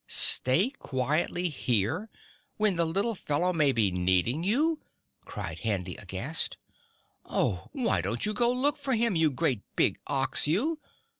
[0.07, 2.09] "Stay quietly here
[2.57, 4.79] when the little fellow may be needing you!"
[5.25, 6.57] cried Handy aghast.
[7.23, 10.79] "Oh, why don't you go look for him, you great big OX you!